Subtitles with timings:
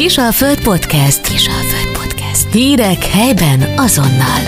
[0.00, 1.28] Kisalföld Podcast.
[1.28, 2.52] Kisalföld Podcast.
[2.52, 4.40] Hírek helyben azonnal.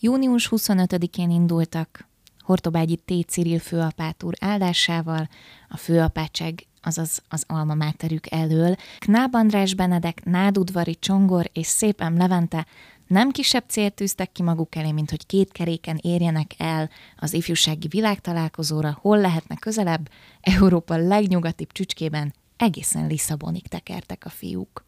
[0.00, 2.08] Június 25-én indultak
[2.40, 3.28] Hortobágyi T.
[3.28, 5.28] Ciril főapát úr áldásával,
[5.68, 12.66] a főapátság azaz az alma máterük elől, Knáb András Benedek, Nádudvari Csongor és Szépem Levente
[13.06, 17.88] nem kisebb célt tűztek ki maguk elé, mint hogy két keréken érjenek el az ifjúsági
[17.88, 20.08] világtalálkozóra, hol lehetne közelebb,
[20.40, 24.84] Európa legnyugatibb csücskében egészen Lisszabonig tekertek a fiúk.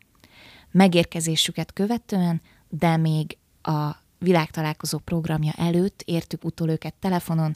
[0.71, 7.55] Megérkezésüket követően, de még a világtalálkozó programja előtt értük utol őket telefonon,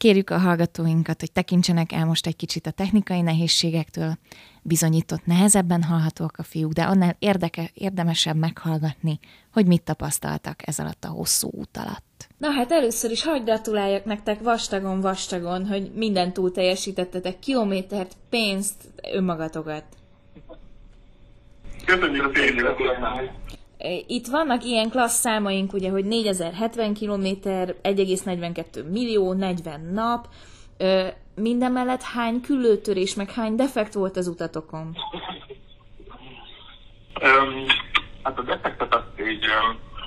[0.00, 4.18] Kérjük a hallgatóinkat, hogy tekintsenek el most egy kicsit a technikai nehézségektől.
[4.62, 9.18] Bizonyított nehezebben hallhatóak a fiúk, de annál érdeke, érdemesebb meghallgatni,
[9.52, 12.09] hogy mit tapasztaltak ez alatt a hosszú út alatt.
[12.38, 18.74] Na hát először is hagyd gratuláljak nektek vastagon, vastagon, hogy minden túl teljesítettetek, kilométert, pénzt,
[19.12, 19.84] önmagatokat.
[21.84, 22.66] Köszönjük szépen!
[24.06, 30.28] Itt vannak ilyen klassz számaink, ugye, hogy 4070 km, 1,42 millió, 40 nap.
[31.34, 34.96] Minden mellett hány küllőtörés, meg hány defekt volt az utatokon?
[37.22, 37.66] Um,
[38.22, 39.44] hát a defektet azt így,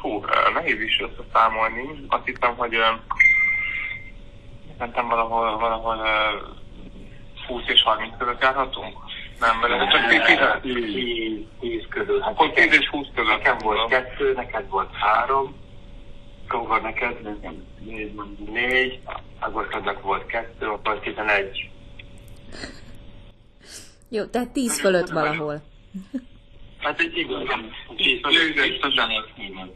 [0.03, 0.23] hú,
[0.53, 2.05] nehéz is összeszámolni.
[2.07, 2.77] Azt hiszem, hogy
[4.77, 5.97] szerintem valahol, valahol
[7.47, 8.97] 20 és 30 között járhatunk.
[9.39, 10.81] Nem, mert ez csak 10,
[11.59, 12.21] 10 közül.
[12.21, 13.37] Hát Akkor 10 és 20 között.
[13.37, 15.55] Nekem volt kettő, neked volt három,
[16.47, 17.15] akkor neked
[18.53, 18.99] négy,
[19.39, 21.69] Ágosodnak volt kettő, akkor 11.
[24.09, 25.61] Jó, tehát 10 fölött valahol.
[26.83, 28.93] Hát egy igen, 10 fölött, fölött, biztos,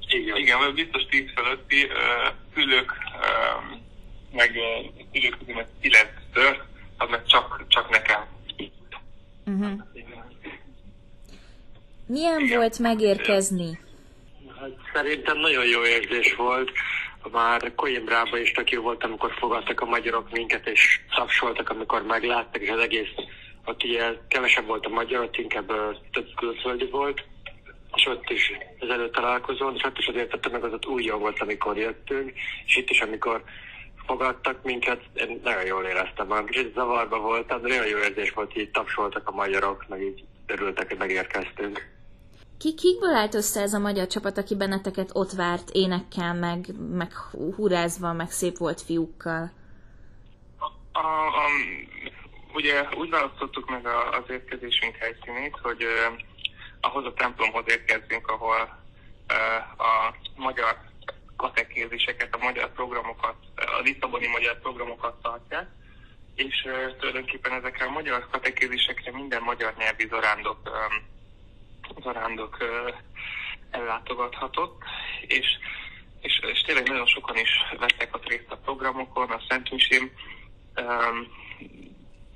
[0.08, 0.38] igen.
[0.38, 1.92] igen, vagy biztos 10 fölötti uh,
[2.54, 3.78] szülők, uh,
[4.32, 6.64] meg uh, szülők közül meg 9 tört,
[6.98, 8.26] az meg csak, csak nekem.
[9.46, 9.82] Uh-huh.
[12.08, 12.58] Milyen Igen.
[12.58, 13.80] volt megérkezni?
[14.60, 16.72] Hát szerintem nagyon jó érzés volt.
[17.32, 22.62] Már Coimbrában is tök jó volt, amikor fogadtak a magyarok minket, és tapsoltak, amikor megláttak,
[22.62, 23.10] és az egész,
[23.68, 25.72] ott ugye kevesebb volt a magyar, ott inkább
[26.12, 27.24] több külföldi volt,
[27.96, 31.40] és ott is ezelőtt találkozón, és ott is azért tettem meg az ott új volt,
[31.40, 32.34] amikor jöttünk,
[32.66, 33.44] és itt is, amikor
[34.06, 36.46] fogadtak minket, én nagyon jól éreztem magam.
[36.46, 40.88] Kicsit zavarba voltam, de nagyon jó érzés volt, így tapsoltak a magyarok, meg így örültek,
[40.88, 41.96] hogy megérkeztünk.
[42.58, 47.14] Ki, kikből állt össze ez a magyar csapat, aki benneteket ott várt énekkel, meg, meg
[47.56, 49.52] hurázva, meg szép volt fiúkkal?
[50.60, 51.46] A, a,
[52.58, 55.86] ugye úgy választottuk meg a, az érkezésünk helyszínét, hogy
[56.82, 58.86] ahhoz a templomhoz érkezzünk, ahol
[59.78, 60.78] a magyar
[61.36, 65.68] katekéziseket, a magyar programokat, a Lisszaboni magyar programokat tartják,
[66.36, 66.68] és
[67.00, 70.60] tulajdonképpen ezekre a magyar katekézisekre minden magyar nyelvi zarándok,
[72.02, 72.58] zarándok
[73.72, 74.84] ellátogathatott,
[75.22, 75.48] és,
[76.22, 80.12] és, és tényleg nagyon sokan is vettek a részt a programokon, a Szent Misém,
[80.76, 81.28] um,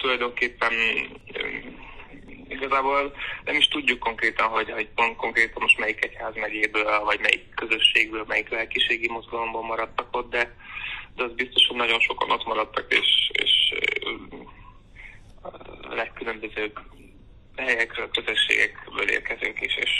[0.01, 0.73] tulajdonképpen
[2.47, 3.13] igazából
[3.43, 8.25] nem is tudjuk konkrétan, hogy, hogy pont konkrétan most melyik egyház megyéből, vagy melyik közösségből,
[8.27, 10.55] melyik lelkiségi mozgalomból maradtak ott, de,
[11.15, 13.73] de az biztos, hogy nagyon sokan ott maradtak, és, és
[15.41, 16.79] a legkülönbözőbb
[17.55, 19.91] helyekről, közösségekből érkezők is, és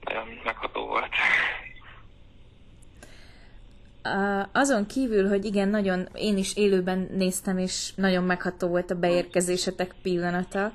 [0.00, 1.14] nagyon megható volt.
[4.52, 9.94] Azon kívül, hogy igen, nagyon, én is élőben néztem, és nagyon megható volt a beérkezésetek
[10.02, 10.72] pillanata.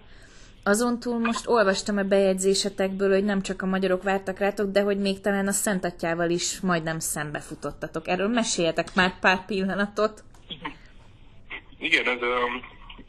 [0.63, 5.00] Azon túl most olvastam a bejegyzésetekből, hogy nem csak a magyarok vártak rátok, de hogy
[5.00, 8.07] még talán a Szentatyával is majdnem szembefutottatok.
[8.07, 10.23] Erről meséljetek már pár pillanatot.
[11.78, 12.62] Igen, ez um,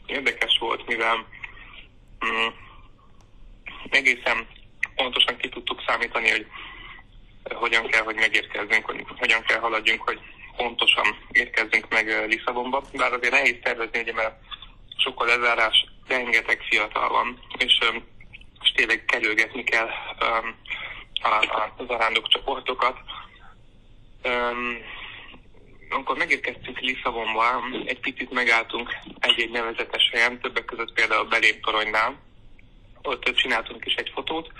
[0.05, 2.53] érdekes volt, mivel um,
[3.89, 4.47] egészen
[4.95, 6.45] pontosan ki tudtuk számítani, hogy
[7.53, 10.19] hogyan kell, hogy megérkezzünk, hogy hogyan kell haladjunk, hogy
[10.57, 12.83] pontosan érkezzünk meg Lisszabonba.
[12.93, 14.35] Bár azért nehéz tervezni, ugye, mert
[14.97, 17.79] sokkal lezárás, rengeteg fiatal van, és,
[18.61, 19.89] és tényleg kerülgetni kell
[20.21, 20.55] um,
[21.21, 21.45] a,
[21.77, 22.97] a zarándok csoportokat.
[24.23, 24.77] Um,
[25.89, 32.19] amikor megérkeztünk Lisszabonba, egy picit megálltunk egy-egy nevezetes helyen, többek között például a beléptoronynál.
[33.01, 34.51] Ott csináltunk is egy fotót.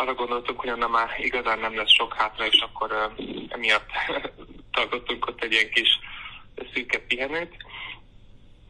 [0.00, 3.14] Arra gondoltunk, hogy onnan már igazán nem lesz sok hátra, és akkor
[3.48, 3.90] emiatt
[4.76, 5.88] tartottunk ott egy ilyen kis
[6.72, 7.56] szűke pihenőt.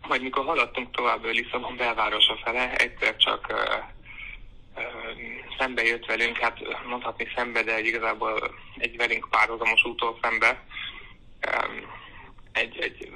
[0.08, 3.52] Majd mikor haladtunk tovább Lisszabon belvárosa fele, egyszer csak
[5.58, 10.64] szembe jött velünk, hát mondhatni szembe, de igazából egy velünk párhuzamos útól szembe.
[12.52, 13.12] Egy, egy,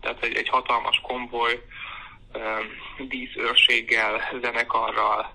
[0.00, 1.64] tehát egy, egy hatalmas konvoj,
[2.98, 5.34] díszőrséggel, zenekarral,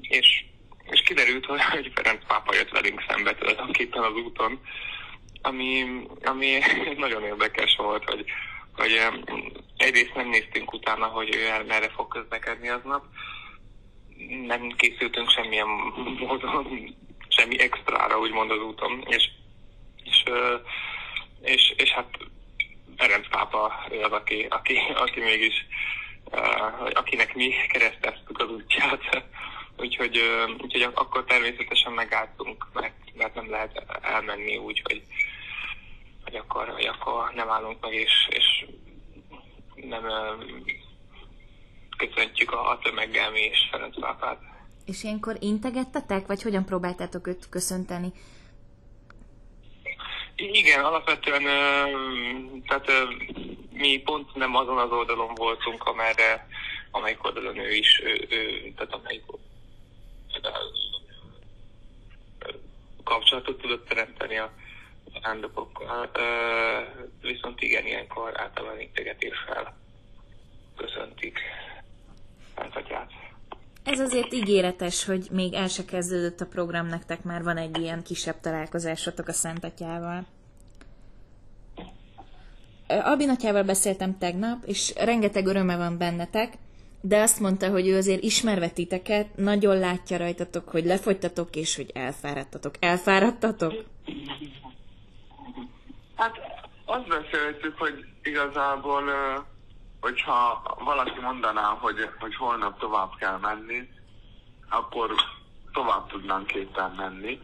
[0.00, 0.44] és,
[0.90, 4.60] és kiderült, hogy Ferenc pápa jött velünk szembe tulajdonképpen az úton,
[5.42, 5.84] ami,
[6.22, 6.58] ami
[6.96, 8.24] nagyon érdekes volt, hogy,
[8.76, 9.00] hogy
[9.76, 13.04] egyrészt nem néztünk utána, hogy ő merre fog közlekedni aznap,
[14.46, 15.66] nem készültünk semmilyen
[16.18, 16.94] módon,
[17.28, 19.30] semmi extrára, úgymond az úton, és,
[20.04, 20.22] és,
[21.42, 22.18] és, és hát
[22.96, 25.66] Ferenc pápa az, aki, aki, aki mégis,
[26.92, 29.00] akinek mi kereszteztük az útját.
[29.76, 30.20] Úgyhogy,
[30.62, 35.02] úgyhogy akkor természetesen megálltunk, mert, mert nem lehet elmenni úgy, hogy,
[36.24, 38.66] hogy akkor, hogy akkor nem állunk meg, és, és
[39.74, 40.02] nem
[41.96, 44.38] köszöntjük a, a tömeggel mi és Ferenc pápát.
[44.84, 48.12] És ilyenkor integettetek, vagy hogyan próbáltátok őt köszönteni?
[50.36, 51.42] Igen, alapvetően
[52.66, 52.90] tehát
[53.72, 56.48] mi pont nem azon az oldalon voltunk, amerre,
[56.90, 59.22] amelyik oldalon ő is, ő, ő, tehát amelyik
[63.04, 64.52] kapcsolatot tudott teremteni a
[65.22, 66.10] rándokokkal.
[67.20, 69.76] Viszont igen, ilyenkor általában integetéssel
[70.76, 71.38] köszöntik
[72.56, 73.23] Szent
[73.84, 78.02] Ez azért ígéretes, hogy még el se kezdődött a program, nektek már van egy ilyen
[78.02, 80.26] kisebb találkozásotok a Szent Atyával.
[82.88, 86.52] Albinatyával beszéltem tegnap, és rengeteg öröme van bennetek,
[87.00, 91.90] de azt mondta, hogy ő azért ismerve titeket, nagyon látja rajtatok, hogy lefogytatok, és hogy
[91.94, 92.74] elfáradtatok.
[92.80, 93.84] Elfáradtatok?
[96.14, 96.32] Hát
[96.84, 99.02] azt beszéltük, hogy igazából,
[100.04, 103.88] hogyha valaki mondaná, hogy, hogy holnap tovább kell menni,
[104.68, 105.14] akkor
[105.72, 107.40] tovább tudnánk képen menni,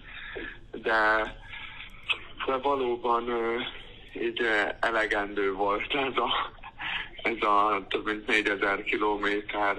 [0.72, 1.22] de,
[2.46, 3.24] de valóban
[4.14, 4.40] így
[4.80, 6.30] elegendő volt ez a,
[7.22, 9.76] ez a több mint 4000 kilométer,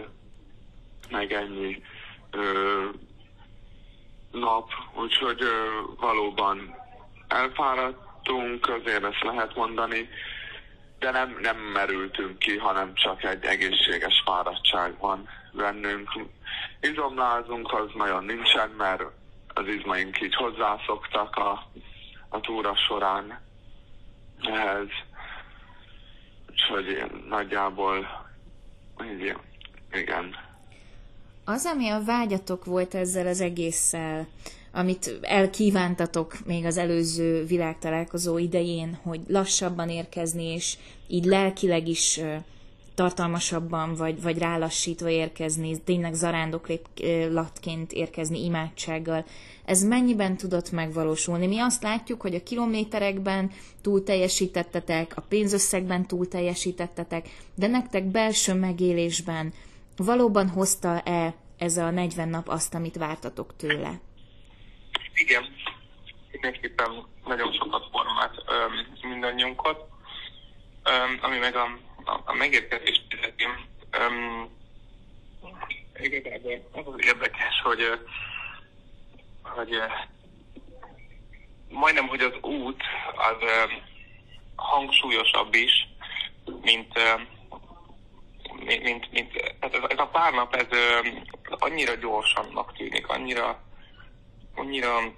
[1.09, 1.83] meg ennyi
[2.31, 2.85] ö,
[4.31, 6.75] nap, úgyhogy ö, valóban
[7.27, 10.09] elfáradtunk, azért ezt lehet mondani,
[11.01, 16.09] de nem, nem merültünk ki, hanem csak egy egészséges fáradtság van bennünk.
[16.81, 19.03] Izomlázunk az nagyon nincsen, mert
[19.53, 21.67] az izmaink így hozzászoktak a,
[22.29, 23.41] a túra során
[24.41, 24.87] ehhez.
[26.49, 28.27] Úgyhogy nagyjából
[29.03, 29.35] így,
[29.91, 30.35] igen.
[31.45, 34.27] Az, ami a vágyatok volt ezzel az egésszel,
[34.71, 40.77] amit elkívántatok még az előző világtalálkozó idején, hogy lassabban érkezni, és
[41.07, 42.19] így lelkileg is
[42.95, 49.25] tartalmasabban, vagy, vagy rálassítva érkezni, tényleg zarándoklatként érkezni imádsággal.
[49.65, 51.47] Ez mennyiben tudott megvalósulni?
[51.47, 53.51] Mi azt látjuk, hogy a kilométerekben
[53.81, 59.53] túl teljesítettetek, a pénzösszegben túl teljesítettetek, de nektek belső megélésben
[59.97, 63.99] valóban hozta-e ez a 40 nap azt, amit vártatok tőle?
[65.21, 65.55] Igen,
[66.31, 68.43] mindenképpen nagyon sokat formált
[69.01, 69.89] mindannyiunkat,
[71.21, 71.67] ami meg a
[72.05, 73.45] a, a megérkezést illeti,
[75.99, 77.99] igazából az az érdekes, hogy,
[79.41, 79.77] hogy
[81.69, 82.83] majdnem, hogy az út
[83.15, 83.49] az
[84.55, 85.87] hangsúlyosabb is,
[86.61, 86.93] mint,
[88.55, 90.67] mint, mint, mint tehát ez, ez a pár nap ez
[91.49, 93.63] annyira gyorsannak tűnik, annyira,
[94.55, 95.13] annyira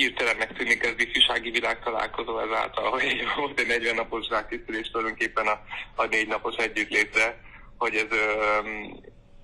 [0.00, 5.60] hirtelennek tűnik ez ifjúsági világ találkozó ezáltal, hogy volt egy 40 napos rákészülés tulajdonképpen a,
[5.94, 7.40] a négy napos együttlétre,
[7.78, 8.18] hogy ez,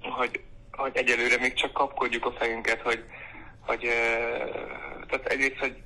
[0.00, 3.04] hogy, hogy egyelőre még csak kapkodjuk a fejünket, hogy,
[3.60, 3.80] hogy
[5.08, 5.76] tehát egyrészt, hogy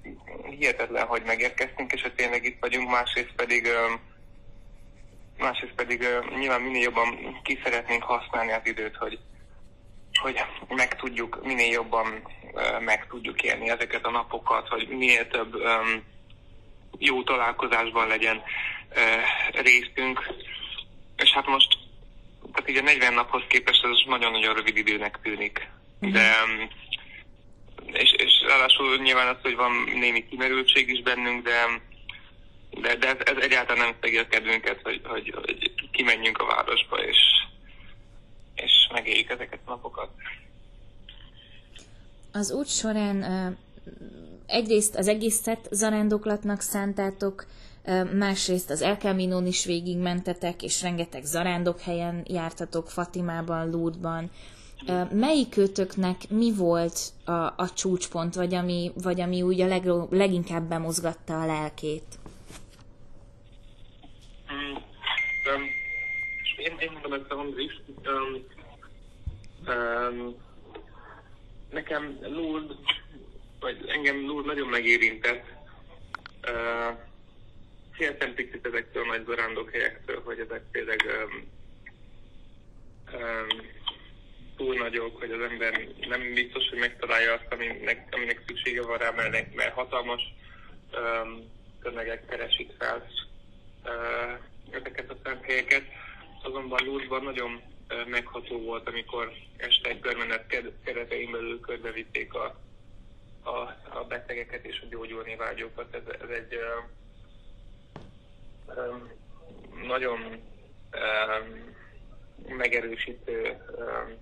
[0.58, 3.68] hihetetlen, hogy megérkeztünk, és hogy tényleg itt vagyunk, másrészt pedig
[5.38, 6.06] másrészt pedig
[6.38, 9.18] nyilván minél jobban ki szeretnénk használni az időt, hogy,
[10.20, 12.28] hogy meg tudjuk, minél jobban
[12.80, 15.56] meg tudjuk élni ezeket a napokat, hogy minél több
[16.98, 18.42] jó találkozásban legyen
[19.52, 20.34] részünk.
[21.16, 21.78] És hát most,
[22.52, 25.68] tehát így a 40 naphoz képest ez nagyon-nagyon rövid időnek tűnik.
[25.98, 26.12] Mhm.
[26.12, 26.32] De,
[27.92, 31.64] és, és ráadásul nyilván az, hogy van némi kimerültség is bennünk, de
[32.70, 36.96] de, de ez, ez egyáltalán nem szegi a kedvünket, hogy, hogy, hogy kimenjünk a városba,
[36.96, 37.18] és,
[38.62, 40.08] és megéljük ezeket a napokat.
[42.32, 43.24] Az út során
[44.46, 47.46] egyrészt az egészet zarándoklatnak szántátok,
[48.12, 54.30] másrészt az El Caminon is végigmentetek, és rengeteg zarándok helyen jártatok, Fatimában, Lourdban.
[55.12, 61.40] Melyikőtöknek mi volt a, a csúcspont, vagy ami, vagy ami úgy a leg, leginkább bemozgatta
[61.40, 62.18] a lelkét?
[64.46, 65.79] Hmm.
[66.60, 67.80] Én, én hallgattam ezt a Andris.
[68.06, 68.46] Um,
[69.66, 70.36] um,
[71.70, 72.76] nekem Lourdes,
[73.60, 75.44] vagy engem Lourdes nagyon megérintett.
[76.48, 76.98] Uh,
[77.92, 81.48] féltem picit ezektől a nagy zarándokhelyekről, hogy ezek tényleg um,
[83.14, 83.48] um,
[84.56, 89.10] túl nagyok, hogy az ember nem biztos, hogy megtalálja azt, aminek, aminek szüksége van rá,
[89.10, 90.22] mert, mert hatalmas
[90.92, 91.50] um,
[91.82, 93.06] tömegek keresik fel
[93.84, 94.38] uh,
[94.70, 95.82] ezeket a szent helyeket.
[96.42, 97.62] Azonban Lourdesban nagyon
[98.06, 100.47] megható volt, amikor este egy körmenet
[100.85, 102.61] keretein belül körbevitték a,
[103.42, 103.59] a,
[103.99, 105.94] a betegeket és a gyógyulni vágyókat.
[105.94, 106.85] Ez, ez egy uh,
[108.76, 109.11] um,
[109.87, 110.20] nagyon
[110.92, 111.76] um,
[112.56, 114.16] megerősítő um,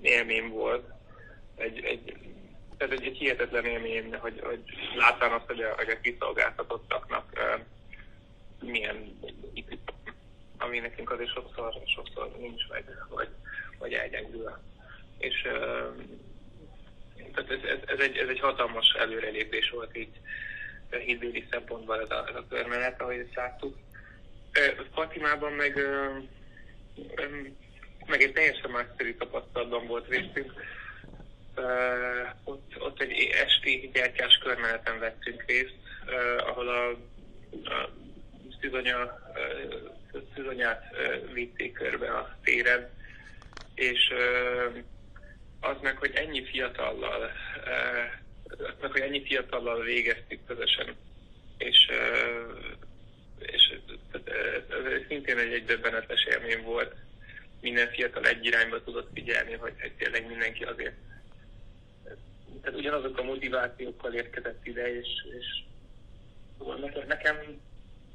[0.00, 0.90] élmény volt.
[1.54, 2.16] Egy, egy,
[2.76, 4.62] ez egy, egy hihetetlen élmény, hogy, hogy
[4.96, 7.60] látván azt, hogy a, hogy a kiszolgáltatottaknak uh,
[8.60, 9.18] milyen
[10.58, 13.28] ami nekünk azért sokszor, sokszor nincs meg, vagy,
[13.78, 14.58] vagy elgyengül.
[15.18, 15.48] És
[17.34, 20.20] tehát ez, ez, ez, egy, ez egy hatalmas előrelépés volt így
[20.90, 23.76] hídbéli szempontból ez a, ez a körmenet, ahogy ezt láttuk.
[24.92, 25.78] Fatimában meg,
[28.06, 30.52] meg egy teljesen másszerű tapasztalatban volt részünk.
[32.44, 35.76] Ott, ott egy esti gyertyás körmeneten vettünk részt,
[36.38, 36.90] ahol a,
[37.70, 37.90] a
[38.60, 39.18] szüzonya,
[40.34, 40.96] szüzonyát
[41.32, 42.90] vitték körbe a téren,
[43.74, 44.12] és
[45.60, 47.32] az meg, hogy ennyi fiatallal
[48.80, 50.94] meg, hogy ennyi fiatallal végeztük közösen,
[51.58, 51.90] és,
[53.38, 53.78] és
[54.12, 54.20] ez
[55.08, 56.94] szintén egy, egy döbbenetes élmény volt.
[57.60, 60.94] Minden fiatal egy irányba tudott figyelni, hogy, hogy tényleg mindenki azért
[62.62, 65.08] tehát ugyanazok a motivációkkal érkezett ide, és,
[65.38, 65.62] és
[67.06, 67.36] nekem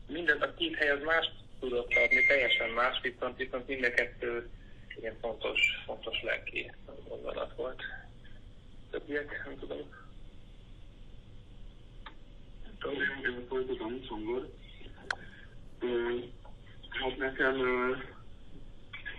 [0.07, 1.31] minden, a két hely az más
[1.61, 4.49] tudott adni, teljesen más, viszont, viszont mind a kettő
[4.99, 6.71] ilyen fontos, fontos lelki
[7.07, 7.81] gondolat volt.
[8.91, 9.99] Többiek, nem tudom
[12.83, 14.49] én folytatom, Szongor.
[16.89, 17.55] Hát nekem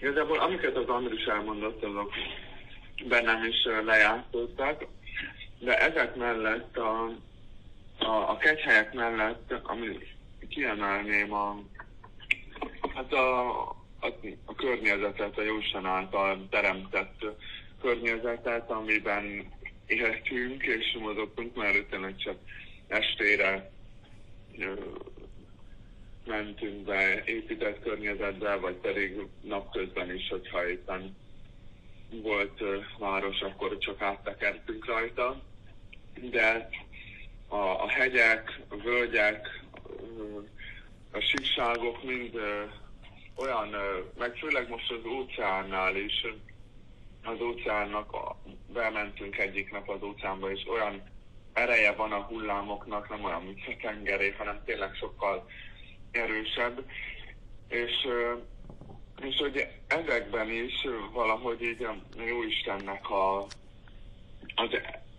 [0.00, 2.12] igazából amiket az Andris elmondott, azok
[3.08, 4.86] bennem is lejátszottak,
[5.58, 7.04] de ezek mellett a,
[7.98, 9.98] a, a kegyhelyek mellett, ami
[10.48, 11.62] kiemelném a,
[12.94, 13.50] hát a,
[14.00, 14.06] a,
[14.44, 17.24] a környezetet, a Jósan által teremtett
[17.80, 19.52] környezetet, amiben
[19.86, 22.36] éltünk és mozogtunk, mert tényleg csak
[22.88, 23.70] estére
[26.26, 31.16] mentünk be épített környezetbe, vagy pedig napközben is, hogyha éppen
[32.10, 32.62] volt
[32.98, 35.42] város, akkor csak áttekertünk rajta.
[36.30, 36.68] De
[37.48, 39.62] a, a hegyek, a völgyek,
[41.12, 42.38] a síkságok mind
[43.36, 43.76] olyan,
[44.18, 46.26] meg főleg most az óceánnál is,
[47.24, 48.16] az óceánnak,
[48.72, 51.02] bementünk egyik nap az óceánba, és olyan
[51.52, 55.46] ereje van a hullámoknak, nem olyan, mint a tengeré, hanem tényleg sokkal
[56.10, 56.84] erősebb.
[57.68, 58.08] És,
[59.22, 63.38] és hogy ezekben is valahogy így a Jóistennek a,
[64.54, 64.70] az,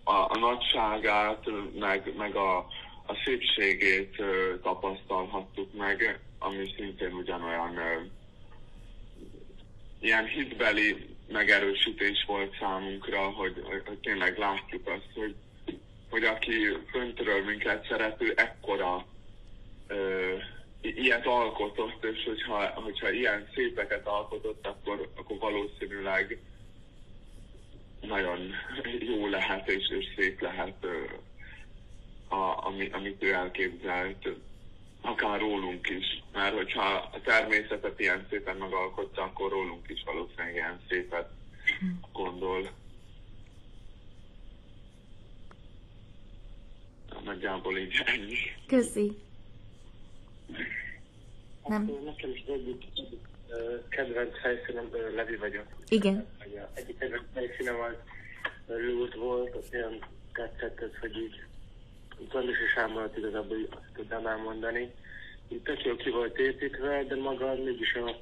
[0.04, 1.44] a, a nagyságát,
[1.78, 2.66] meg, meg a,
[3.06, 4.16] a szépségét
[4.62, 7.78] tapasztalhattuk meg, ami szintén ugyanolyan
[10.00, 15.34] ilyen hitbeli megerősítés volt számunkra, hogy, hogy tényleg látjuk azt, hogy
[16.14, 19.06] hogy aki föntről minket szerető, ekkora
[19.86, 20.32] ö,
[20.80, 26.38] ilyet alkotott, és hogyha, hogyha ilyen szépeket alkotott, akkor, akkor valószínűleg
[28.00, 28.50] nagyon
[29.10, 30.86] jó lehet és, és szép lehet
[32.28, 34.28] a, ami, amit ő elképzelt,
[35.00, 36.22] akár rólunk is.
[36.32, 41.30] Mert hogyha a természetet ilyen szépen megalkotta, akkor rólunk is valószínűleg ilyen szépet
[42.12, 42.70] gondol.
[47.24, 48.36] nagyjából így ennyi.
[48.66, 49.18] Köszi.
[51.66, 51.90] Nem.
[52.04, 52.84] Nekem is egyik,
[53.88, 55.66] kedvenc helyszínem, Levi vagyok.
[55.88, 56.26] Igen.
[56.74, 57.94] Egyik kedvenc helyszínem az
[58.66, 61.42] Lút volt, ott olyan tetszett ez, hogy így
[62.32, 64.94] Zandis és Ámolat igazából azt tudnám elmondani.
[65.48, 68.16] Így tök jó ki volt építve, de maga mégis a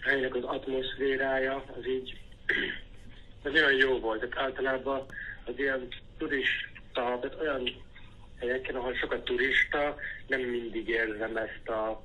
[0.00, 2.20] helynek az atmoszférája, az így
[3.44, 4.20] az olyan jó volt.
[4.20, 5.06] Tehát általában
[5.44, 6.68] az ilyen turist
[6.98, 7.70] turista, tehát olyan
[8.38, 12.02] helyeken, ahol sokat turista, nem mindig érzem ezt a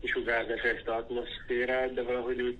[0.00, 2.58] kisugárzás, ezt a atmoszférát, de valahogy úgy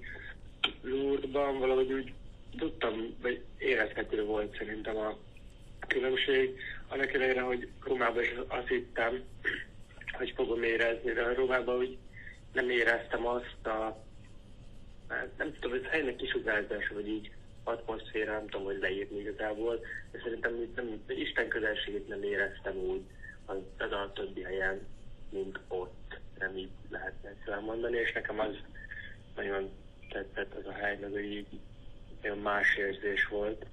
[0.82, 2.12] Lourdesban valahogy úgy
[2.58, 5.18] tudtam, vagy érezhető volt szerintem a
[5.92, 6.58] különbség.
[6.88, 9.22] Annak ellenére, hogy Rómában is azt hittem,
[10.12, 11.98] hogy fogom érezni, de Rómában úgy
[12.52, 14.04] nem éreztem azt a,
[15.08, 17.30] hát nem tudom, ez helynek kisugárzás, vagy így
[17.64, 19.80] atmoszféra, nem tudom, hogy leírni igazából,
[20.10, 23.02] de szerintem nem, Isten közelségét nem éreztem úgy
[23.44, 24.86] az, az a többi helyen,
[25.30, 28.56] mint ott, nem így lehetne egyszerűen mondani, és nekem az
[29.36, 29.70] nagyon
[30.08, 31.46] tetszett az a hely, meg így
[32.22, 33.66] nagyon más érzés volt.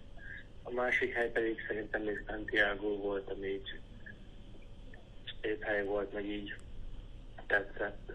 [0.64, 3.80] A másik hely pedig szerintem még Santiago volt, ami így
[5.42, 6.56] szép hely volt, meg így
[7.48, 8.14] tetszett.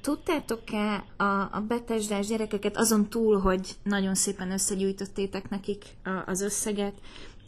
[0.00, 5.84] Tudtátok-e a, a betesdás gyerekeket azon túl, hogy nagyon szépen összegyűjtöttétek nekik
[6.26, 6.94] az összeget,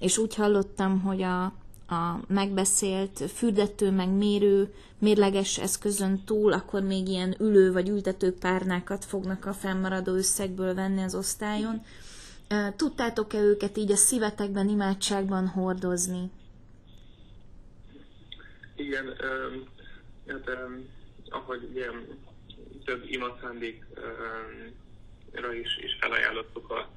[0.00, 1.52] és úgy hallottam, hogy a,
[1.88, 9.04] a megbeszélt fürdető, meg mérő, mérleges eszközön túl, akkor még ilyen ülő vagy ültető párnákat
[9.04, 11.82] fognak a fennmaradó összegből venni az osztályon.
[12.76, 16.30] Tudtátok-e őket így a szívetekben, imádságban hordozni?
[18.76, 19.68] Igen, um,
[20.26, 20.88] hát um,
[21.28, 22.06] ahogy ilyen
[22.84, 23.84] több imaszándékra
[25.52, 26.90] is, is felajánlottuk a,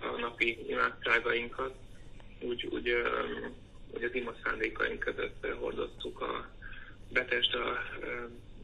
[0.00, 1.74] a napi imádságainkat,
[2.40, 2.94] úgy, úgy,
[3.94, 6.48] úgy az ima szándékaink között hordoztuk a
[7.12, 7.78] betest a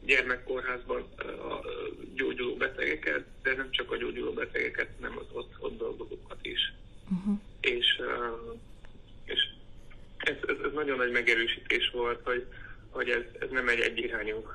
[0.05, 1.01] gyermekkórházban
[1.39, 1.65] a
[2.13, 6.73] gyógyuló betegeket, de nem csak a gyógyuló betegeket, hanem az ott, ott dolgozókat is.
[7.09, 7.39] Uh-huh.
[7.61, 8.01] És,
[9.25, 9.49] és
[10.17, 12.45] ez, ez, ez nagyon nagy megerősítés volt, hogy,
[12.89, 14.47] hogy ez, ez nem egy egyirányú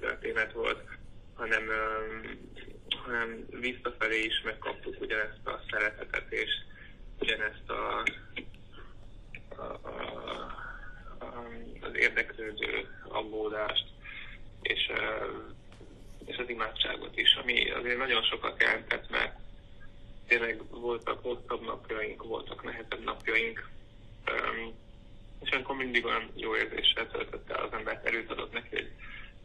[0.00, 0.82] történet volt,
[1.34, 1.62] hanem,
[2.88, 6.50] hanem visszafelé is megkaptuk ugyanezt a szeretetet, és
[7.20, 8.02] ugyanezt a,
[9.56, 10.26] a, a,
[11.80, 13.84] az érdeklődő aggódást,
[14.62, 14.92] és,
[16.24, 19.38] és az imádságot is, ami azért nagyon sokat jelentett, mert
[20.26, 23.68] tényleg voltak hosszabb napjaink, voltak nehezebb napjaink,
[25.40, 28.90] és akkor mindig olyan jó érzéssel töltött el az embert, erőt adott neki, hogy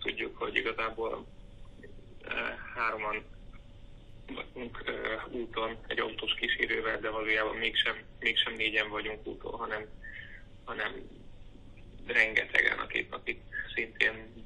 [0.01, 1.25] tudjuk, hogy igazából
[2.75, 3.23] hároman
[5.31, 9.85] úton egy autós kísérővel, de valójában mégsem, mégsem négyen vagyunk úton, hanem,
[10.65, 10.91] hanem
[12.07, 13.41] rengetegen, akik, akik
[13.75, 14.45] szintén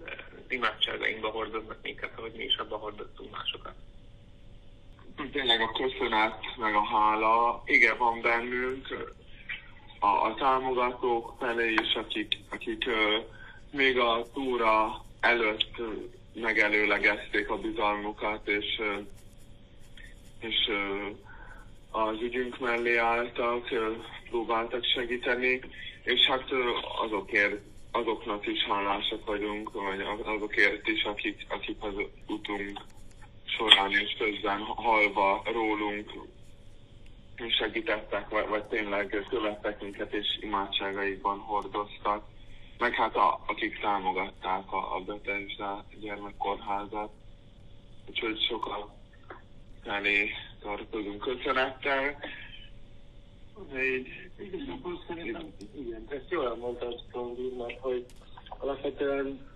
[0.00, 0.12] uh,
[0.48, 3.74] imádságainkba hordoznak minket, ahogy mi is abba hordoztunk másokat.
[5.32, 8.88] Tényleg a köszönet, meg a hála, igen, van bennünk,
[9.98, 12.84] a, a támogatók felé is, akik, akik
[13.70, 15.76] még a túra előtt
[16.34, 18.80] megelőlegezték a bizalmukat, és,
[20.40, 20.70] és
[21.90, 23.68] az ügyünk mellé álltak,
[24.30, 25.60] próbáltak segíteni,
[26.02, 26.44] és hát
[27.04, 27.60] azokért,
[27.92, 31.94] azoknak is hálásak vagyunk, vagy azokért is, akik, akik az
[32.26, 32.80] utunk
[33.44, 36.12] során és közben halva rólunk
[37.58, 42.24] segítettek, vagy, vagy tényleg követtek minket és imádságaikban hordoztak
[42.80, 47.10] meg hát a, akik támogatták a, a Betesda gyermekkórházat.
[48.08, 48.99] Úgyhogy sokan
[49.84, 52.18] felé tartozunk köszönettel.
[53.76, 58.04] Így, igazából szerintem, igen, ezt jól elmondtad, Tondi, mert hogy
[58.58, 59.48] alapvetően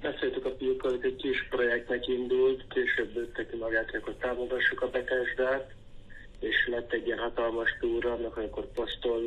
[0.00, 4.82] beszéltük a Pilkkal, hogy egy kis projektnek indult, később lőttek ki magát, hogy akkor támogassuk
[4.82, 5.74] a Betesdát,
[6.38, 9.22] és lett egy ilyen hatalmas túra, annak amikor posztol,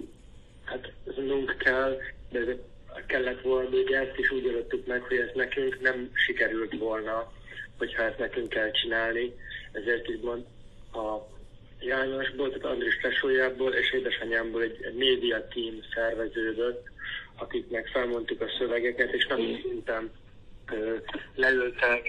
[0.63, 1.13] hát ez
[1.57, 1.97] kell,
[2.29, 2.39] de
[3.05, 7.31] kellett volna még ezt, és úgy adottuk meg, hogy ez nekünk nem sikerült volna,
[7.77, 9.35] hogyha ezt nekünk kell csinálni.
[9.81, 10.45] Ezért így mond
[10.93, 11.35] a
[11.79, 16.85] Jánosból, tehát Andris tesójából és édesanyámból egy, egy média team szerveződött,
[17.35, 20.11] akiknek felmondtuk a szövegeket, és nem szinten
[21.35, 22.07] leültek,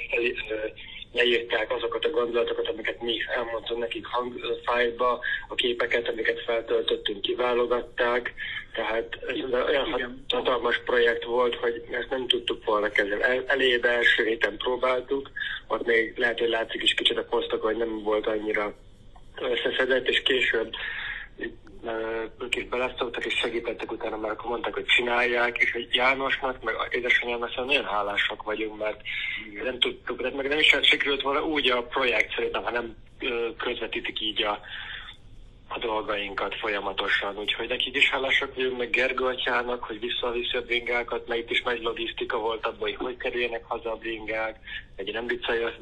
[1.12, 8.34] leírták azokat a gondolatokat, amiket mi elmondtunk nekik hangfájlba, a képeket, amiket feltöltöttünk, kiválogatták,
[8.78, 13.22] tehát ez olyan hatalmas projekt volt, hogy ezt nem tudtuk volna kezelni.
[13.22, 15.30] El, elébe első héten próbáltuk,
[15.66, 18.74] ott még lehet, hogy látszik is kicsit a posztok, hogy nem volt annyira
[19.40, 20.72] összeszedett, és később
[22.40, 26.74] ők is beleszoktak, és segítettek utána, mert akkor mondták, hogy csinálják, és hogy Jánosnak, meg
[26.90, 29.00] édesanyámnak szóval nagyon hálásak vagyunk, mert
[29.62, 32.96] nem tudtuk, de meg nem is sikerült volna úgy a projekt szerintem, ha nem
[33.58, 34.60] közvetítik így a,
[35.68, 41.26] a dolgainkat folyamatosan, úgyhogy nekik is hálásak vagyunk, meg Gergő atyának, hogy visszaviszi a bringákat,
[41.26, 44.58] mert itt is nagy logisztika volt abban, hogy hogy kerüljenek haza a bringák,
[44.96, 45.72] egy nem bicajja,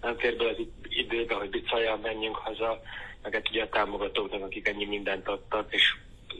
[0.00, 2.80] nem fér bele az időbe, hogy bicajjal menjünk haza,
[3.22, 5.94] meg hát ugye a támogatóknak, akik ennyi mindent adtak, és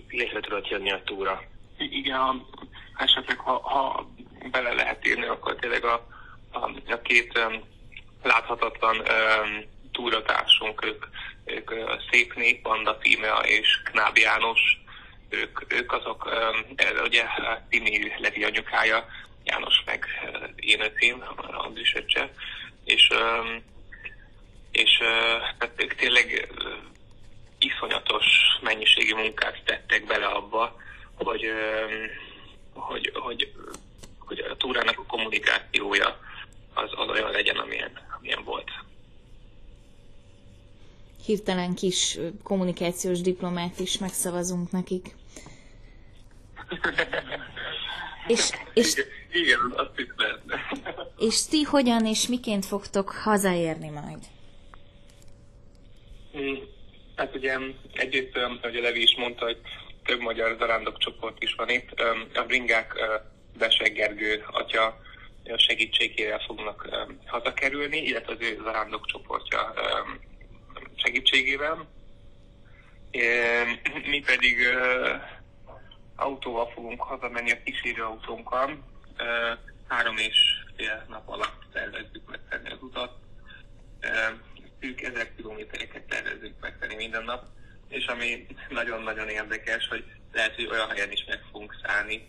[0.08, 1.42] létre tudott jönni a túra.
[1.78, 2.34] Igen, ha,
[2.96, 4.10] esetleg ha, ha
[4.50, 6.06] bele lehet írni, akkor tényleg a,
[6.52, 7.62] a, a két um,
[8.22, 11.04] láthatatlan um, túratársunk, ők,
[11.54, 14.60] ők uh, Szép Nép, Panda Tímea és Knáb János,
[15.28, 16.30] ők, ők azok,
[17.04, 17.24] ugye
[17.68, 19.06] Timi Levi anyukája,
[19.44, 20.06] János meg
[20.56, 22.32] én ötém, Andris öccse,
[22.84, 23.08] és,
[24.70, 24.96] és
[25.58, 26.48] tehát ők tényleg
[27.58, 28.26] iszonyatos
[28.60, 30.76] mennyiségi munkát tettek bele abba,
[31.14, 31.52] hogy,
[32.74, 33.52] hogy, hogy,
[34.18, 36.20] hogy a túrának a kommunikációja
[36.74, 38.70] az, az olyan legyen, amilyen, amilyen volt.
[41.24, 45.14] Hirtelen kis kommunikációs diplomát is megszavazunk nekik.
[48.26, 50.60] és, és, igen, azt is lehetne.
[51.18, 54.18] És ti hogyan és miként fogtok hazaérni majd?
[56.32, 56.58] Hmm,
[57.16, 57.58] hát ugye
[57.92, 59.60] egyrészt, ahogy a Levi is mondta, hogy
[60.04, 62.00] több magyar zarándok csoport is van itt.
[62.34, 62.94] A bringák
[63.58, 65.00] Beseg Gergő atya
[65.56, 66.88] segítségével fognak
[67.26, 69.72] hazakerülni, illetve az ő zarándok csoportja
[71.02, 71.88] segítségével.
[74.06, 74.56] Mi pedig
[76.16, 78.84] autóval fogunk hazamenni a kísérő autónkkal.
[79.88, 80.36] Három és
[80.76, 83.18] fél nap alatt tervezzük megtenni az utat.
[84.80, 87.44] Szűk ezer kilométereket tervezzük megtenni minden nap.
[87.88, 92.28] És ami nagyon-nagyon érdekes, hogy lehet, hogy olyan helyen is meg fogunk szállni,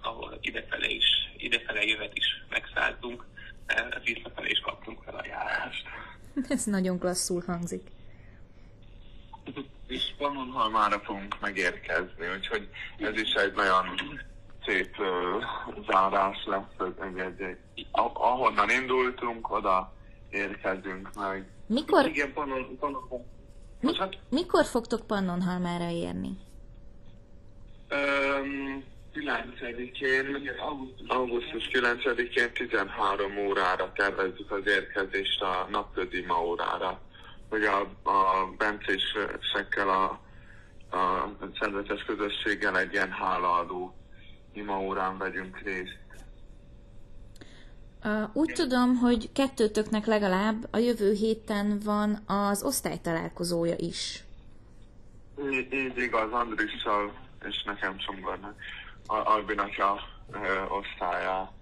[0.00, 1.04] ahol idefele is,
[1.36, 3.24] idefele jövet is megszálltunk,
[4.04, 5.84] visszafele is kaptunk felajánlást.
[6.48, 7.90] Ez nagyon klasszul hangzik.
[9.86, 12.68] És Pannonhalmára fogunk megérkezni, úgyhogy
[12.98, 13.86] ez is egy nagyon
[14.64, 19.92] szép uh, zárás lesz, egy, egy, egy, ahonnan indultunk, oda
[20.30, 21.48] érkezünk meg.
[21.66, 23.24] Mikor, Igen, Pannon, Pannon,
[23.80, 23.92] mi,
[24.28, 26.38] mikor fogtok Pannonhalmára érni?
[27.90, 28.84] Um,
[29.20, 30.50] 9-én,
[31.06, 37.00] augusztus 9-én 13 órára tervezzük az érkezést a napközi ma órára,
[37.48, 40.04] hogy a, a bencésekkel, a,
[40.96, 43.94] a szervetes közösséggel egy ilyen hálaadó
[44.52, 46.04] ima órán vegyünk részt.
[48.32, 54.24] Úgy tudom, hogy kettőtöknek legalább a jövő héten van az osztálytalálkozója is.
[55.50, 57.12] Így, így igaz, Andrissal
[57.48, 58.54] és nekem Csongornak.
[59.06, 60.00] Albin atya
[60.68, 61.54] osztályából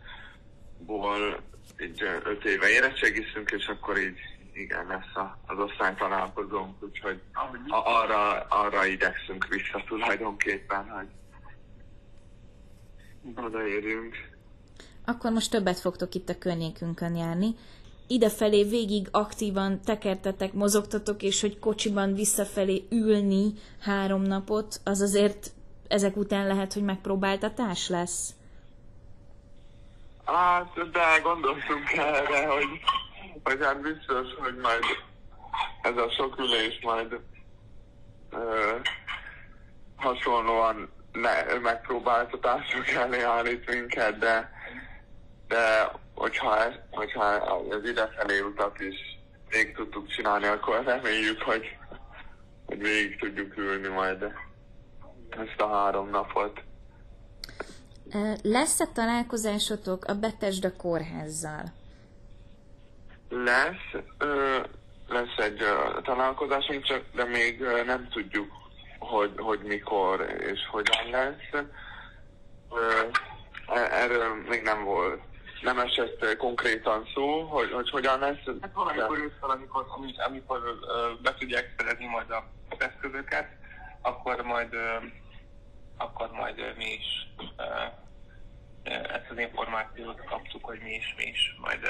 [1.81, 4.19] így öt éve érettségiztünk, és akkor így
[4.53, 7.21] igen, lesz a, az osztálytalálkozónk, úgyhogy
[7.69, 11.07] a, arra, arra igyekszünk vissza tulajdonképpen, hogy
[13.45, 14.33] odaérjünk.
[15.05, 17.55] Akkor most többet fogtok itt a környékünkön járni.
[18.07, 25.53] Idefelé végig aktívan tekertetek, mozogtatok, és hogy kocsiban visszafelé ülni három napot, az azért
[25.89, 28.35] ezek után lehet, hogy megpróbáltatás lesz?
[30.25, 32.81] Hát, de gondoltunk erre, hogy,
[33.43, 34.85] hogy hát biztos, hogy majd
[35.83, 37.21] ez a sok ülés majd
[38.31, 38.77] ö,
[39.97, 44.53] hasonlóan ne, megpróbáltatások elé állít minket, de,
[45.49, 46.57] de hogyha,
[46.91, 48.97] hogyha az idefelé utat is
[49.51, 51.77] még tudtuk csinálni, akkor reméljük, hogy,
[52.67, 54.33] hogy végig tudjuk ülni majd
[55.39, 56.63] ezt a három napot.
[58.43, 61.63] Lesz-e találkozásotok a Betesda kórházzal?
[63.29, 64.59] Lesz, ö,
[65.09, 68.53] lesz egy ö, találkozásunk, csak de még ö, nem tudjuk,
[68.99, 71.65] hogy, hogy mikor és hogyan lesz.
[72.71, 73.01] Ö,
[73.75, 75.21] e, erről még nem volt,
[75.63, 78.45] nem esett konkrétan szó, hogy, hogy hogyan lesz.
[78.61, 79.87] Hát valamikor ősszel, amikor,
[80.27, 82.45] amikor ö, be tudják szerezni majd a
[82.79, 83.49] eszközöket,
[84.03, 84.75] akkor majd
[85.97, 87.29] akkor majd mi is
[88.85, 91.85] ezt az információt kaptuk, hogy mi is, mi is majd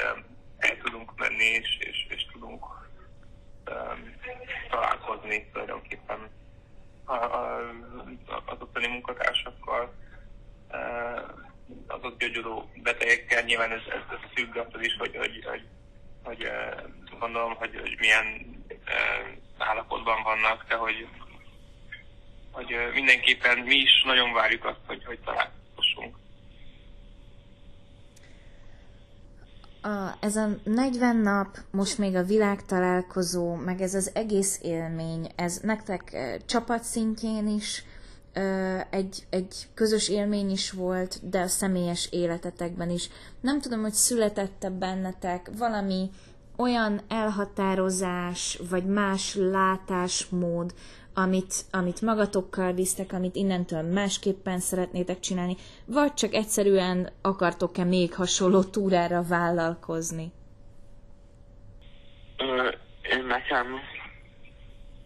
[0.59, 2.65] el tudunk menni, és, és, és tudunk
[4.71, 6.31] találkozni tulajdonképpen
[8.47, 9.95] az ottani munkatársakkal,
[11.87, 13.43] az ott gyógyuló betegekkel.
[13.43, 15.67] Nyilván ez, ez, ez függ attól is, hogy, hogy, hogy,
[16.23, 16.51] hogy
[17.19, 18.57] gondolom, hogy, hogy milyen
[19.59, 21.09] állapotban vannak, de hogy
[22.55, 26.17] hogy mindenképpen mi is nagyon várjuk azt, hogy, hogy találkozunk.
[30.21, 35.59] Ez a 40 nap, most még a világ találkozó, meg ez az egész élmény, ez
[35.63, 36.39] nektek e,
[37.57, 37.85] is
[38.91, 43.09] egy, egy közös élmény is volt, de a személyes életetekben is.
[43.41, 46.11] Nem tudom, hogy születette bennetek valami
[46.57, 50.75] olyan elhatározás, vagy más látásmód,
[51.15, 58.63] amit, amit magatokkal visztek, amit innentől másképpen szeretnétek csinálni, vagy csak egyszerűen akartok-e még hasonló
[58.63, 60.33] túrára vállalkozni?
[63.11, 63.67] Én nekem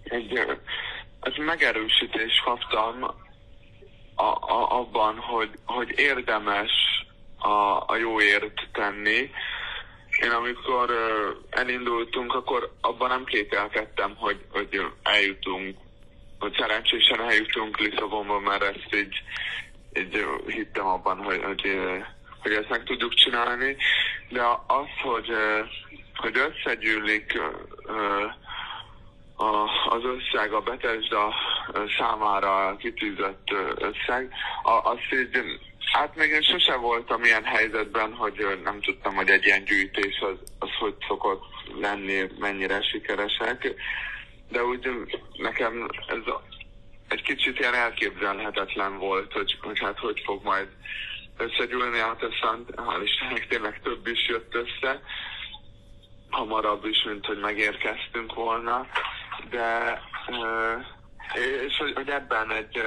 [0.03, 0.47] egy,
[1.21, 3.03] egy megerősítést kaptam
[4.14, 6.71] a, a, abban, hogy, hogy érdemes
[7.38, 9.31] a, a jóért tenni.
[10.23, 10.90] Én amikor
[11.51, 15.77] elindultunk, akkor abban nem kételkedtem, hogy, hogy eljutunk,
[16.38, 19.22] hogy szerencsésen eljutunk Lisszabonba, mert ezt így,
[19.98, 21.79] így hittem abban, hogy, hogy,
[22.42, 23.77] hogy ezt meg tudjuk csinálni.
[24.29, 25.31] De az, hogy,
[26.16, 27.40] hogy összegyűlik
[29.88, 31.35] az összeg, a Betesda
[31.98, 34.33] számára kitűzött összeg,
[34.83, 35.61] az így,
[35.92, 40.37] hát még én sose voltam ilyen helyzetben, hogy nem tudtam, hogy egy ilyen gyűjtés az,
[40.59, 41.44] az hogy szokott
[41.81, 43.74] lenni, mennyire sikeresek,
[44.50, 44.88] de úgy
[45.37, 46.32] nekem ez
[47.08, 50.68] egy kicsit ilyen elképzelhetetlen volt, hogy, hogy hát hogy fog majd
[51.37, 55.00] összegyűlni, hát aztán hál' Istennek tényleg több is jött össze,
[56.30, 58.87] hamarabb is, mint hogy megérkeztünk volna.
[59.50, 60.00] De
[61.66, 62.80] és hogy, hogy ebben egy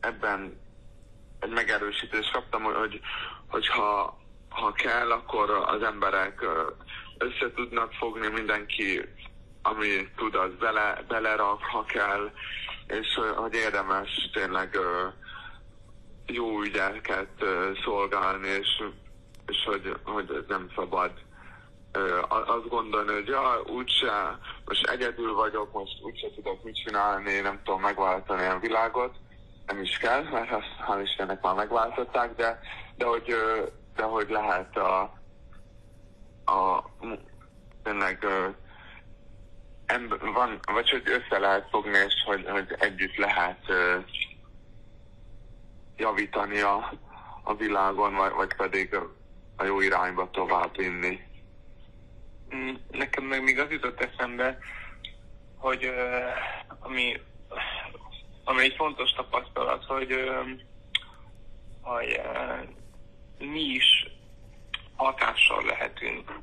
[0.00, 0.60] ebben
[1.40, 3.00] egy megerősítést kaptam, hogy,
[3.48, 4.18] hogy ha,
[4.48, 6.44] ha kell, akkor az emberek
[7.18, 9.00] össze tudnak fogni, mindenki,
[9.62, 12.30] ami tud, az bele, belerak, ha kell,
[12.86, 14.78] és hogy érdemes tényleg
[16.26, 17.44] jó ügyeket
[17.84, 18.82] szolgálni, és,
[19.46, 21.12] és hogy, hogy nem szabad.
[22.28, 27.80] Azt gondolni, hogy ja, úgyse, most egyedül vagyok, most úgyse tudok mit csinálni, nem tudom
[27.80, 29.14] megváltani a világot,
[29.66, 32.60] nem is kell, mert azt hál' Istennek már megváltották, de,
[32.96, 33.34] de, hogy,
[33.96, 35.00] de hogy lehet a,
[36.44, 36.84] a
[37.82, 38.26] tényleg
[39.92, 43.58] ember, van, vagy hogy össze lehet fogni, és hogy, hogy együtt lehet
[45.96, 46.92] javítani a,
[47.42, 48.94] a világon, vagy, vagy pedig
[49.56, 51.20] a jó irányba tovább vinni.
[52.54, 54.58] Mm, nekem meg még az jutott eszembe,
[55.56, 57.20] hogy uh, ami,
[58.44, 60.50] ami egy fontos tapasztalat, hogy, uh,
[61.80, 62.68] hogy uh,
[63.48, 64.06] mi is
[64.96, 66.38] hatással lehetünk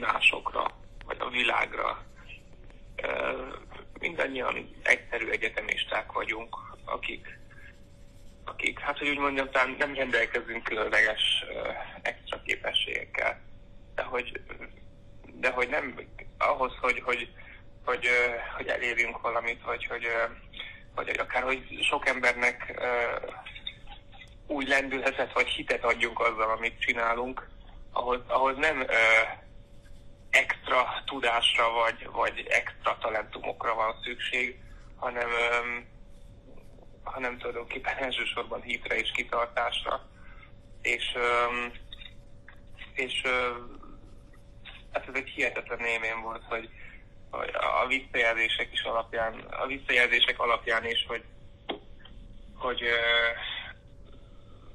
[0.00, 0.66] másokra,
[1.06, 2.06] vagy a világra.
[4.00, 7.38] Mindannyian egyszerű egyetemisták vagyunk, akik,
[8.44, 11.44] akik, hát hogy úgy mondjam, talán nem rendelkezünk különleges
[12.02, 13.40] extra képességekkel,
[13.94, 14.40] de hogy
[15.40, 15.94] de hogy nem
[16.38, 17.28] ahhoz, hogy, hogy,
[17.84, 18.06] hogy,
[18.56, 20.06] hogy elérjünk valamit, vagy hogy,
[20.94, 22.80] vagy akár hogy sok embernek
[24.46, 27.48] új lendületet vagy hitet adjunk azzal, amit csinálunk,
[27.92, 28.86] ahhoz, ahhoz nem
[30.30, 34.60] extra tudásra vagy, vagy extra talentumokra van szükség,
[34.96, 35.28] hanem,
[37.02, 40.08] hanem tulajdonképpen elsősorban hitre és kitartásra.
[40.82, 41.16] És,
[42.94, 43.22] és
[44.92, 46.68] hát ez egy hihetetlen élmény volt, hogy,
[47.80, 51.24] a visszajelzések is alapján, a visszajelzések alapján is, hogy,
[52.54, 52.82] hogy,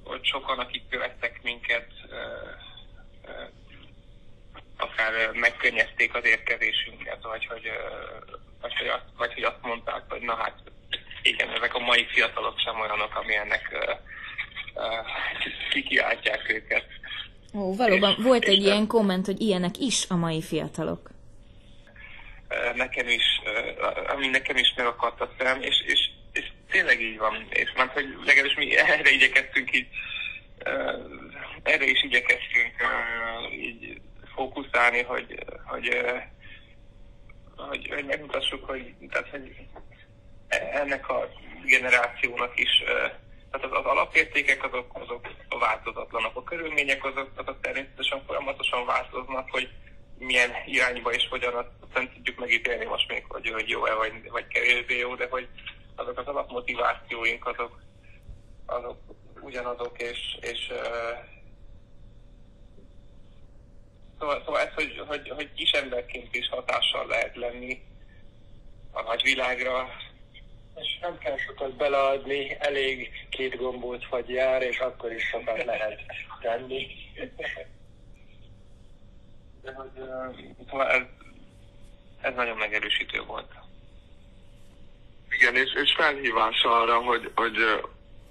[0.04, 1.88] hogy sokan, akik követtek minket,
[5.04, 7.72] akár megkönnyezték az érkezésünket, vagy hogy,
[8.62, 10.56] vagy, hogy azt, vagy hogy azt mondták, hogy na hát
[11.22, 13.96] igen, ezek a mai fiatalok sem olyanok, amilyennek
[15.70, 16.86] kikiáltják őket.
[17.54, 21.10] Ó, valóban és, volt egy és ilyen komment, hogy ilyenek is a mai fiatalok.
[22.76, 23.42] Nekem is,
[24.08, 27.48] ami nekem is megakadt a szem, és, és, és tényleg így van.
[27.50, 29.88] És már, hogy legalábbis mi erre igyekeztünk így,
[31.64, 32.74] erre is igyekeztünk
[33.52, 34.02] így
[34.44, 36.02] fókuszálni, hogy, hogy,
[37.56, 39.68] hogy, hogy megmutassuk, hogy, tehát, hogy
[40.74, 41.30] ennek a
[41.66, 42.84] generációnak is
[43.52, 45.28] tehát az, az alapértékek azok, azok
[45.60, 49.70] változatlanak, a körülmények azok, azok természetesen folyamatosan változnak, hogy
[50.18, 54.48] milyen irányba és hogyan azt nem tudjuk megítélni most még, hogy, hogy jó-e vagy, vagy
[54.48, 55.48] kevésbé jó, de hogy
[55.96, 57.82] azok az alapmotivációink azok,
[58.66, 58.98] azok
[59.42, 60.72] ugyanazok, és, és
[64.24, 67.82] szóval, szóval ez, hogy, hogy, hogy kis emberként is hatással lehet lenni
[68.92, 69.90] a nagyvilágra,
[70.76, 76.02] és nem kell sokat beleadni, elég két gombóc vagy jár, és akkor is sokat lehet
[76.42, 76.88] tenni.
[79.62, 79.90] De hogy,
[80.70, 81.02] szóval ez,
[82.22, 83.52] ez nagyon megerősítő volt.
[85.30, 87.56] Igen, és, és felhívás arra, hogy, hogy,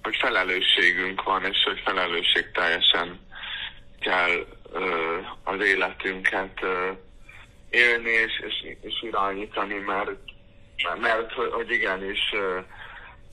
[0.02, 3.20] hogy felelősségünk van, és hogy felelősség teljesen
[4.00, 4.46] kell
[5.44, 6.61] az életünket
[7.70, 10.11] élni és, és, és irányítani, mert
[11.00, 12.35] mert hogy igenis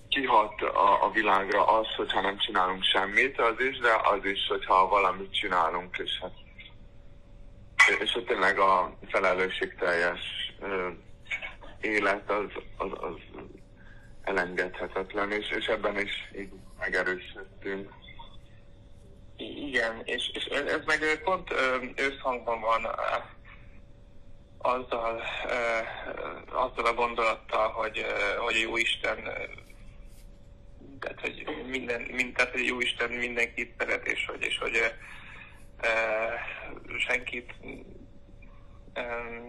[0.09, 4.87] kihat a, a világra az, hogyha nem csinálunk semmit, az is, de az is, hogyha
[4.87, 6.31] valamit csinálunk, és hát
[7.99, 10.53] és hogy tényleg a felelősségteljes
[11.81, 13.13] élet az, az, az
[14.23, 16.49] elengedhetetlen, és, és ebben is így
[16.79, 17.89] megerősödtünk.
[19.69, 21.53] Igen, és, és ez meg pont
[21.95, 22.87] összhangban van
[24.57, 25.21] azzal,
[26.49, 28.05] azzal a gondolattal, hogy,
[28.37, 29.17] hogy a Jóisten
[30.99, 34.93] tehát, hogy minden, mind, tehát, hogy Jóisten mindenkit szeret, és hogy, és hogy
[37.07, 37.53] senkit,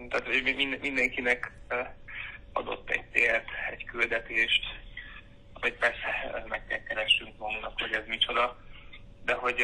[0.09, 0.43] tehát hogy
[0.81, 1.51] mindenkinek
[2.53, 4.63] adott egy célt, egy küldetést,
[5.53, 8.57] hogy persze meg kell keressünk magunknak, hogy ez micsoda,
[9.25, 9.63] de hogy,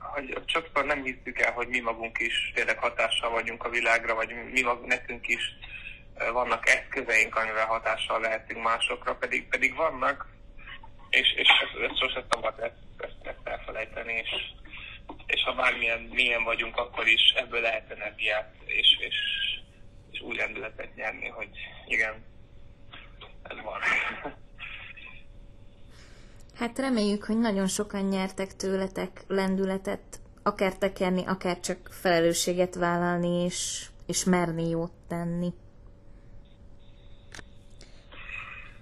[0.00, 4.34] hogy sokszor nem hiszük el, hogy mi magunk is tényleg hatással vagyunk a világra, vagy
[4.52, 5.42] mi magunk, nekünk is
[6.32, 10.26] vannak eszközeink, amivel hatással lehetünk másokra, pedig, pedig vannak,
[11.10, 14.30] és, és ezt, ezt sosem szabad ezt, ezt, elfelejteni, és,
[15.26, 19.16] és ha bármilyen milyen vagyunk, akkor is ebből lehet energiát, és, és,
[20.10, 21.48] és úgy lendületet nyerni, hogy
[21.86, 22.24] igen,
[23.42, 23.80] ez van.
[26.54, 33.86] Hát reméljük, hogy nagyon sokan nyertek tőletek lendületet, akár tekerni, akár csak felelősséget vállalni, és,
[34.06, 35.52] és merni jót tenni.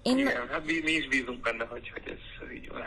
[0.02, 0.18] Én...
[0.18, 2.80] Igen, hát mi, mi is bízunk benne, hogy, hogy ez így van.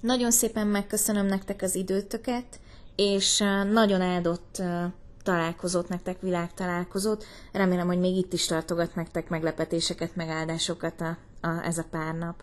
[0.00, 2.60] Nagyon szépen megköszönöm nektek az időtöket,
[2.96, 3.38] és
[3.72, 4.62] nagyon áldott
[5.22, 7.24] találkozót nektek, világtalálkozót.
[7.52, 12.42] Remélem, hogy még itt is tartogat nektek meglepetéseket, megáldásokat a, a, ez a pár nap.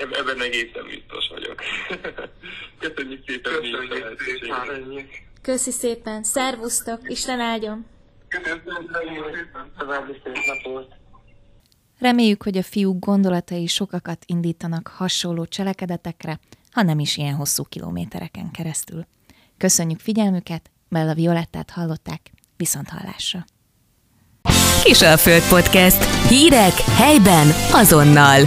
[0.00, 1.62] Ebben egészen biztos vagyok.
[2.80, 3.52] Köszönjük szépen.
[3.52, 5.08] Köszönjük szépen.
[5.42, 6.22] Köszi szépen.
[6.22, 7.00] Szervusztok.
[7.10, 7.86] Isten áldjon.
[11.98, 18.50] Reméljük, hogy a fiúk gondolatai sokakat indítanak hasonló cselekedetekre, ha nem is ilyen hosszú kilométereken
[18.50, 19.06] keresztül.
[19.56, 23.44] Köszönjük figyelmüket, Bella Violettát hallották, viszont hallásra.
[24.82, 26.28] Kisalföld Podcast.
[26.28, 28.40] Hírek helyben azonnal.